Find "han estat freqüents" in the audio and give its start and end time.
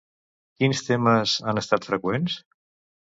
1.51-2.39